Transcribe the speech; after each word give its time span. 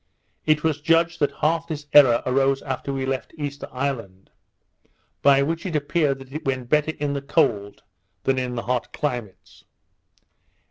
It 0.47 0.63
was 0.63 0.81
judged 0.81 1.19
that 1.19 1.31
half 1.41 1.67
this 1.67 1.85
error 1.93 2.23
arose 2.25 2.63
after 2.63 2.91
we 2.91 3.05
left 3.05 3.35
Easter 3.37 3.67
Island; 3.71 4.31
by 5.21 5.43
which 5.43 5.63
it 5.63 5.75
appeared 5.75 6.17
that 6.17 6.33
it 6.33 6.43
went 6.43 6.69
better 6.69 6.93
in 6.99 7.13
the 7.13 7.21
cold 7.21 7.83
than 8.23 8.39
in 8.39 8.55
the 8.55 8.63
hot 8.63 8.93
climates. 8.93 9.63